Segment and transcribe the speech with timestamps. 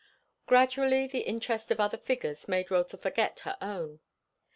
[0.47, 3.99] Gradually the interest of other figures made Rotha forget her own.